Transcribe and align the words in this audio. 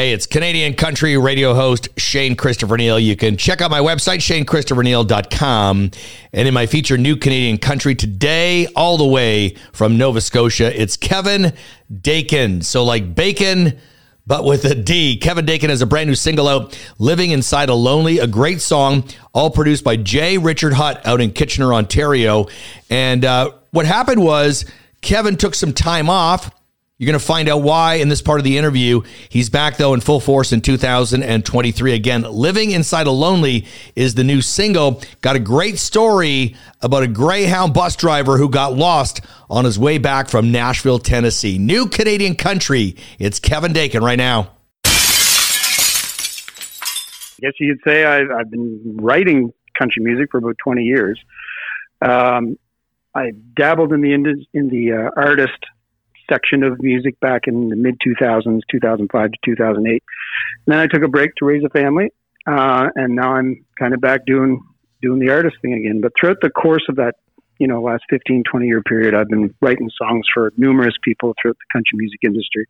Hey, 0.00 0.14
it's 0.14 0.24
Canadian 0.24 0.72
country 0.72 1.18
radio 1.18 1.52
host 1.52 1.90
Shane 1.98 2.34
Christopher 2.34 2.78
Neal. 2.78 2.98
You 2.98 3.16
can 3.16 3.36
check 3.36 3.60
out 3.60 3.70
my 3.70 3.80
website, 3.80 4.20
shanechristopherneal.com. 4.20 5.90
And 6.32 6.48
in 6.48 6.54
my 6.54 6.64
feature, 6.64 6.96
New 6.96 7.16
Canadian 7.16 7.58
Country, 7.58 7.94
today, 7.94 8.66
all 8.68 8.96
the 8.96 9.04
way 9.04 9.56
from 9.74 9.98
Nova 9.98 10.22
Scotia, 10.22 10.72
it's 10.74 10.96
Kevin 10.96 11.52
Daken. 11.92 12.64
So, 12.64 12.82
like 12.82 13.14
bacon, 13.14 13.78
but 14.26 14.46
with 14.46 14.64
a 14.64 14.74
D. 14.74 15.18
Kevin 15.18 15.44
Daken 15.44 15.68
has 15.68 15.82
a 15.82 15.86
brand 15.86 16.08
new 16.08 16.14
single 16.14 16.48
out, 16.48 16.82
Living 16.98 17.30
Inside 17.32 17.68
a 17.68 17.74
Lonely, 17.74 18.20
a 18.20 18.26
great 18.26 18.62
song, 18.62 19.04
all 19.34 19.50
produced 19.50 19.84
by 19.84 19.96
J. 19.96 20.38
Richard 20.38 20.72
Hutt 20.72 21.06
out 21.06 21.20
in 21.20 21.30
Kitchener, 21.30 21.74
Ontario. 21.74 22.46
And 22.88 23.22
uh, 23.22 23.50
what 23.72 23.84
happened 23.84 24.22
was 24.22 24.64
Kevin 25.02 25.36
took 25.36 25.54
some 25.54 25.74
time 25.74 26.08
off 26.08 26.50
you're 27.00 27.06
going 27.06 27.18
to 27.18 27.24
find 27.24 27.48
out 27.48 27.62
why 27.62 27.94
in 27.94 28.10
this 28.10 28.20
part 28.20 28.40
of 28.40 28.44
the 28.44 28.58
interview. 28.58 29.00
He's 29.30 29.48
back, 29.48 29.78
though, 29.78 29.94
in 29.94 30.00
full 30.00 30.20
force 30.20 30.52
in 30.52 30.60
2023. 30.60 31.94
Again, 31.94 32.20
Living 32.24 32.72
Inside 32.72 33.06
a 33.06 33.10
Lonely 33.10 33.64
is 33.96 34.16
the 34.16 34.22
new 34.22 34.42
single. 34.42 35.00
Got 35.22 35.34
a 35.34 35.38
great 35.38 35.78
story 35.78 36.56
about 36.82 37.02
a 37.02 37.06
Greyhound 37.08 37.72
bus 37.72 37.96
driver 37.96 38.36
who 38.36 38.50
got 38.50 38.74
lost 38.74 39.22
on 39.48 39.64
his 39.64 39.78
way 39.78 39.96
back 39.96 40.28
from 40.28 40.52
Nashville, 40.52 40.98
Tennessee. 40.98 41.56
New 41.56 41.86
Canadian 41.86 42.34
country. 42.34 42.96
It's 43.18 43.40
Kevin 43.40 43.72
Daken 43.72 44.02
right 44.02 44.18
now. 44.18 44.50
I 44.84 44.90
guess 47.40 47.52
you 47.58 47.74
could 47.74 47.82
say 47.90 48.04
I've, 48.04 48.30
I've 48.30 48.50
been 48.50 48.98
writing 49.00 49.54
country 49.78 50.02
music 50.02 50.30
for 50.30 50.36
about 50.36 50.58
20 50.62 50.82
years. 50.82 51.18
Um, 52.02 52.58
I 53.14 53.32
dabbled 53.56 53.94
in 53.94 54.02
the 54.02 54.12
in 54.12 54.68
the 54.68 54.92
uh, 54.92 55.10
artist 55.16 55.64
section 56.30 56.62
of 56.62 56.82
music 56.82 57.18
back 57.20 57.42
in 57.46 57.68
the 57.68 57.76
mid 57.76 57.98
2000s, 58.00 58.60
2005 58.70 59.32
to 59.32 59.38
2008. 59.44 59.86
And 59.86 60.00
then 60.66 60.78
I 60.78 60.86
took 60.86 61.02
a 61.02 61.08
break 61.08 61.34
to 61.36 61.44
raise 61.44 61.64
a 61.64 61.68
family, 61.70 62.10
uh, 62.46 62.88
and 62.94 63.14
now 63.14 63.34
I'm 63.34 63.64
kind 63.78 63.94
of 63.94 64.00
back 64.00 64.24
doing 64.26 64.62
doing 65.02 65.18
the 65.18 65.30
artist 65.30 65.56
thing 65.62 65.74
again. 65.74 66.00
But 66.00 66.12
throughout 66.18 66.38
the 66.42 66.50
course 66.50 66.84
of 66.88 66.96
that, 66.96 67.14
you 67.58 67.66
know, 67.66 67.82
last 67.82 68.04
15, 68.10 68.44
20 68.50 68.66
year 68.66 68.82
period, 68.82 69.14
I've 69.14 69.28
been 69.28 69.54
writing 69.60 69.90
songs 69.96 70.26
for 70.32 70.52
numerous 70.56 70.94
people 71.02 71.34
throughout 71.40 71.56
the 71.56 71.78
country 71.78 71.98
music 71.98 72.20
industry. 72.22 72.66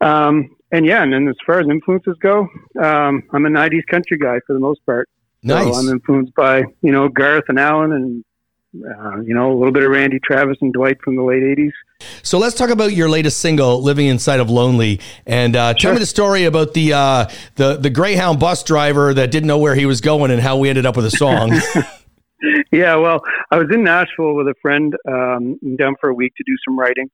Um, 0.00 0.56
and 0.72 0.84
yeah, 0.84 1.02
and 1.02 1.12
then 1.12 1.28
as 1.28 1.36
far 1.46 1.60
as 1.60 1.68
influences 1.68 2.16
go, 2.20 2.48
um, 2.80 3.22
I'm 3.32 3.46
a 3.46 3.48
90s 3.48 3.86
country 3.88 4.18
guy 4.18 4.40
for 4.46 4.52
the 4.52 4.60
most 4.60 4.84
part. 4.84 5.08
Nice. 5.42 5.64
So 5.64 5.74
I'm 5.74 5.88
influenced 5.88 6.34
by, 6.34 6.64
you 6.82 6.92
know, 6.92 7.08
Garth 7.08 7.44
and 7.48 7.58
Alan 7.58 7.92
and 7.92 8.24
uh, 8.74 9.20
you 9.20 9.34
know, 9.34 9.52
a 9.52 9.56
little 9.56 9.72
bit 9.72 9.82
of 9.82 9.90
Randy 9.90 10.18
Travis 10.22 10.56
and 10.60 10.72
Dwight 10.72 10.98
from 11.02 11.16
the 11.16 11.22
late 11.22 11.42
80s. 11.42 11.72
So 12.22 12.38
let's 12.38 12.54
talk 12.54 12.70
about 12.70 12.92
your 12.92 13.08
latest 13.08 13.38
single, 13.40 13.82
"Living 13.82 14.06
Inside 14.06 14.40
of 14.40 14.50
Lonely," 14.50 15.00
and 15.26 15.56
uh, 15.56 15.74
tell 15.74 15.92
me 15.92 15.98
the 15.98 16.06
story 16.06 16.44
about 16.44 16.74
the 16.74 16.92
uh, 16.92 17.26
the 17.54 17.76
the 17.76 17.90
Greyhound 17.90 18.38
bus 18.38 18.62
driver 18.62 19.14
that 19.14 19.30
didn't 19.30 19.46
know 19.46 19.58
where 19.58 19.74
he 19.74 19.86
was 19.86 20.00
going 20.00 20.30
and 20.30 20.40
how 20.40 20.58
we 20.58 20.68
ended 20.68 20.84
up 20.84 20.96
with 20.96 21.06
a 21.06 21.10
song. 21.10 21.58
yeah, 22.72 22.96
well, 22.96 23.20
I 23.50 23.56
was 23.56 23.68
in 23.72 23.84
Nashville 23.84 24.34
with 24.34 24.46
a 24.46 24.54
friend 24.60 24.94
um, 25.08 25.58
down 25.76 25.94
for 26.00 26.10
a 26.10 26.14
week 26.14 26.34
to 26.36 26.44
do 26.46 26.56
some 26.66 26.78
writing, 26.78 27.08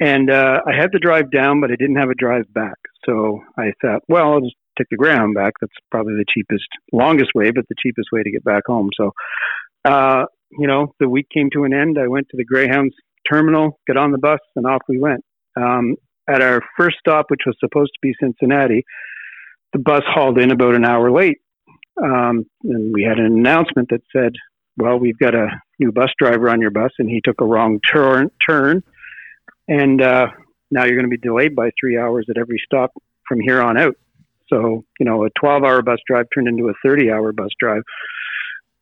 and 0.00 0.30
uh, 0.30 0.60
I 0.66 0.74
had 0.74 0.92
to 0.92 0.98
drive 0.98 1.30
down, 1.30 1.60
but 1.60 1.70
I 1.70 1.76
didn't 1.76 1.96
have 1.96 2.10
a 2.10 2.14
drive 2.14 2.52
back. 2.52 2.76
So 3.06 3.40
I 3.56 3.72
thought, 3.80 4.02
well, 4.08 4.32
I'll 4.32 4.40
just 4.40 4.56
take 4.78 4.88
the 4.90 4.96
Greyhound 4.96 5.34
back. 5.34 5.54
That's 5.60 5.72
probably 5.90 6.14
the 6.14 6.24
cheapest, 6.32 6.68
longest 6.92 7.30
way, 7.34 7.50
but 7.50 7.64
the 7.68 7.74
cheapest 7.82 8.08
way 8.12 8.22
to 8.22 8.30
get 8.30 8.44
back 8.44 8.64
home. 8.66 8.90
So 8.96 9.12
uh, 9.84 10.24
you 10.58 10.66
know, 10.66 10.94
the 11.00 11.08
week 11.08 11.26
came 11.32 11.50
to 11.52 11.64
an 11.64 11.72
end. 11.72 11.98
I 11.98 12.08
went 12.08 12.28
to 12.30 12.36
the 12.36 12.44
Greyhounds 12.44 12.94
terminal, 13.30 13.78
got 13.86 13.96
on 13.96 14.12
the 14.12 14.18
bus, 14.18 14.40
and 14.56 14.66
off 14.66 14.82
we 14.88 14.98
went. 14.98 15.24
Um, 15.56 15.96
at 16.28 16.40
our 16.40 16.62
first 16.78 16.96
stop, 16.98 17.26
which 17.28 17.42
was 17.46 17.56
supposed 17.60 17.92
to 17.94 17.98
be 18.00 18.14
Cincinnati, 18.20 18.84
the 19.72 19.78
bus 19.78 20.02
hauled 20.06 20.38
in 20.38 20.50
about 20.50 20.74
an 20.74 20.84
hour 20.84 21.10
late. 21.10 21.38
Um, 22.02 22.46
and 22.64 22.92
we 22.94 23.02
had 23.02 23.18
an 23.18 23.26
announcement 23.26 23.88
that 23.90 24.02
said, 24.14 24.32
well, 24.76 24.98
we've 24.98 25.18
got 25.18 25.34
a 25.34 25.48
new 25.78 25.92
bus 25.92 26.10
driver 26.18 26.48
on 26.48 26.60
your 26.60 26.70
bus, 26.70 26.90
and 26.98 27.08
he 27.08 27.20
took 27.22 27.40
a 27.40 27.44
wrong 27.44 27.80
turn, 27.92 28.30
turn 28.48 28.82
and 29.68 30.02
uh, 30.02 30.26
now 30.70 30.84
you're 30.84 30.96
going 30.96 31.10
to 31.10 31.16
be 31.16 31.16
delayed 31.16 31.54
by 31.54 31.70
three 31.78 31.98
hours 31.98 32.26
at 32.28 32.38
every 32.38 32.60
stop 32.64 32.92
from 33.28 33.40
here 33.40 33.62
on 33.62 33.78
out. 33.78 33.94
So, 34.48 34.84
you 34.98 35.06
know, 35.06 35.24
a 35.24 35.30
12 35.38 35.64
hour 35.64 35.82
bus 35.82 35.98
drive 36.06 36.26
turned 36.34 36.48
into 36.48 36.68
a 36.68 36.74
30 36.84 37.10
hour 37.10 37.32
bus 37.32 37.50
drive. 37.58 37.82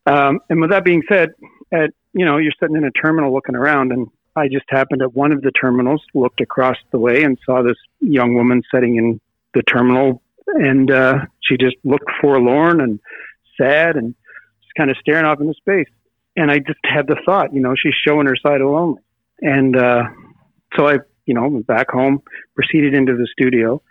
Um, 0.07 0.41
and 0.49 0.61
with 0.61 0.71
that 0.71 0.85
being 0.85 1.03
said, 1.09 1.31
at 1.73 1.91
you 2.13 2.25
know 2.25 2.39
you're 2.39 2.53
sitting 2.61 2.77
in 2.77 2.85
a 2.85 2.91
terminal 2.91 3.33
looking 3.33 3.55
around, 3.55 3.93
and 3.93 4.09
I 4.37 4.49
just 4.49 4.65
happened 4.69 5.03
at 5.03 5.15
one 5.15 5.33
of 5.33 5.43
the 5.43 5.51
terminals, 5.51 6.03
looked 6.15 6.41
across 6.41 6.77
the 6.93 6.99
way, 6.99 7.23
and 7.23 7.39
saw 7.45 7.63
this 7.63 7.77
young 8.01 8.35
woman 8.35 8.63
sitting 8.73 8.97
in 8.97 9.21
the 9.55 9.63
terminal, 9.63 10.23
and 10.47 10.91
uh, 10.91 11.19
she 11.41 11.57
just 11.57 11.77
looked 11.85 12.11
forlorn 12.21 12.81
and 12.81 13.01
sad, 13.57 13.97
and 13.97 14.15
just 14.63 14.75
kind 14.77 14.91
of 14.91 14.97
staring 14.99 15.25
off 15.25 15.41
into 15.41 15.55
space. 15.55 15.89
And 16.37 16.51
I 16.51 16.59
just 16.59 16.79
had 16.85 17.07
the 17.07 17.17
thought, 17.27 17.53
you 17.53 17.61
know, 17.61 17.75
she's 17.77 17.95
showing 18.07 18.27
her 18.27 18.37
side 18.37 18.61
of 18.61 18.71
lonely, 18.71 19.03
and 19.41 19.77
uh, 19.77 20.05
so 20.77 20.89
I, 20.89 20.99
you 21.27 21.35
know, 21.35 21.49
went 21.49 21.67
back 21.67 21.91
home, 21.91 22.23
proceeded 22.55 22.95
into 22.95 23.17
the 23.17 23.29
studio, 23.33 23.83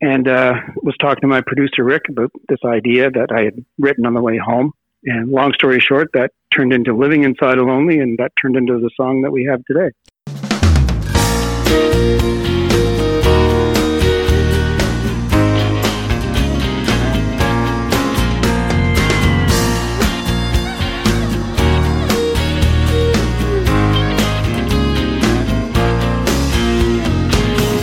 and 0.00 0.28
uh, 0.28 0.54
was 0.82 0.96
talking 1.00 1.22
to 1.22 1.26
my 1.26 1.40
producer 1.40 1.84
Rick 1.84 2.02
about 2.08 2.30
this 2.48 2.60
idea 2.64 3.10
that 3.10 3.28
I 3.32 3.42
had 3.42 3.64
written 3.78 4.06
on 4.06 4.14
the 4.14 4.22
way 4.22 4.38
home 4.38 4.72
and 5.04 5.30
long 5.30 5.52
story 5.54 5.80
short, 5.80 6.10
that 6.14 6.32
turned 6.52 6.72
into 6.72 6.94
Living 6.94 7.24
Inside 7.24 7.58
a 7.58 7.62
Lonely, 7.62 7.98
and 7.98 8.18
that 8.18 8.32
turned 8.40 8.56
into 8.56 8.78
the 8.78 8.90
song 8.96 9.22
that 9.22 9.30
we 9.30 9.44
have 9.44 9.64
today. 9.64 9.90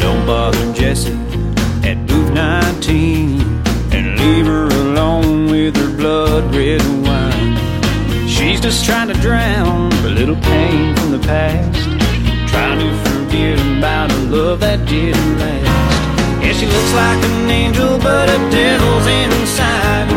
Don't 0.01 0.25
bother 0.25 0.73
Jesse 0.73 1.13
at 1.87 2.05
booth 2.07 2.33
19 2.33 3.41
and 3.91 4.19
leave 4.19 4.45
her 4.45 4.65
alone 4.65 5.49
with 5.49 5.77
her 5.77 5.97
blood 5.97 6.53
red 6.53 7.04
She's 8.55 8.63
just 8.63 8.85
trying 8.85 9.09
to 9.09 9.13
drown 9.15 9.91
a 9.91 10.11
little 10.11 10.37
pain 10.37 10.95
from 10.95 11.11
the 11.11 11.19
past. 11.19 11.75
Trying 12.47 12.79
to 12.79 12.89
forget 13.03 13.59
about 13.59 14.09
a 14.09 14.17
love 14.31 14.61
that 14.61 14.87
didn't 14.87 15.39
last. 15.39 16.41
Yeah, 16.41 16.53
she 16.53 16.65
looks 16.65 16.93
like 16.93 17.21
an 17.25 17.51
angel, 17.51 17.99
but 17.99 18.29
a 18.29 18.39
devil's 18.49 19.07
inside. 19.07 20.07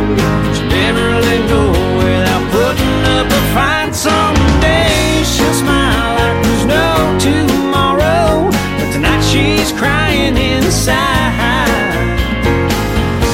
She 0.55 0.63
never 0.71 1.19
let 1.19 1.49
go 1.51 1.63
without 1.99 2.45
putting 2.55 2.99
up 3.19 3.27
a 3.27 3.43
fight. 3.55 3.91
Someday 3.93 5.25
she'll 5.27 5.59
smile 5.59 6.15
like 6.23 6.39
there's 6.45 6.67
no 6.79 7.19
tomorrow. 7.19 8.55
But 8.79 8.93
tonight 8.93 9.23
she's 9.23 9.73
crying 9.73 10.37
inside. 10.37 10.95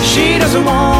She 0.02 0.38
doesn't 0.38 0.64
want 0.64 0.93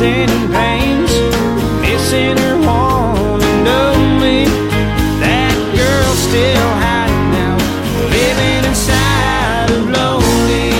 and 0.00 0.52
pains, 0.52 1.10
missing 1.80 2.36
her 2.36 2.56
one 2.58 3.42
and 3.42 3.66
only. 3.66 4.44
That 5.18 5.56
girl's 5.74 6.18
still 6.18 6.70
hiding 6.78 7.34
out, 7.34 7.60
living 8.08 8.64
inside 8.64 9.70
of 9.72 9.84
lonely. 9.90 10.70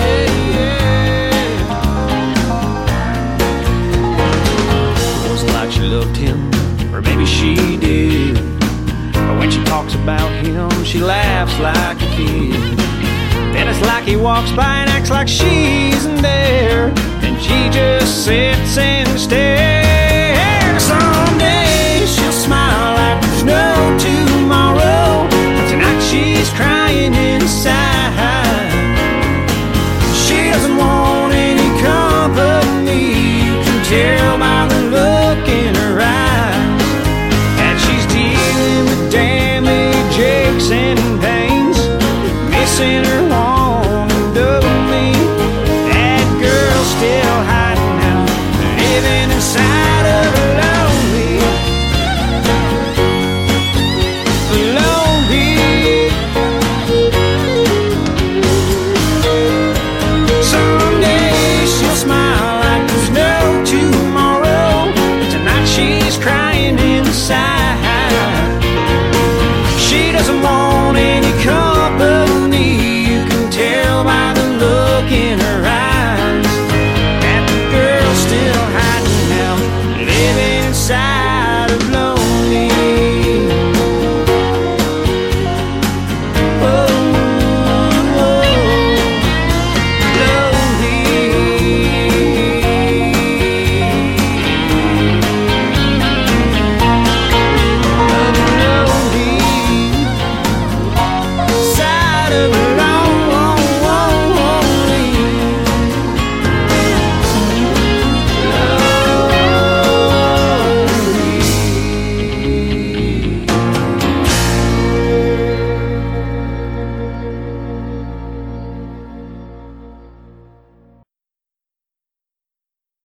Yeah, 0.00 0.28
yeah. 0.56 1.60
It 5.24 5.30
wasn't 5.30 5.52
like 5.52 5.70
she 5.70 5.82
loved 5.82 6.16
him, 6.16 6.50
or 6.94 7.02
maybe 7.02 7.26
she 7.26 7.76
did. 7.76 8.36
But 9.12 9.38
when 9.38 9.50
she 9.50 9.62
talks 9.64 9.94
about 9.94 10.30
him, 10.44 10.70
she 10.84 11.00
laughs 11.00 11.58
like 11.58 12.00
a 12.00 12.06
kid. 12.16 12.89
It's 13.70 13.80
like 13.82 14.04
he 14.04 14.16
walks 14.16 14.50
by 14.50 14.80
and 14.80 14.90
acts 14.90 15.10
like 15.10 15.28
she's 15.28 15.90
isn't 16.00 16.22
there. 16.22 16.92
And 17.22 17.40
she 17.40 17.68
just 17.70 18.24
sits 18.24 18.49
burning 66.60 66.78
inside. 66.78 67.59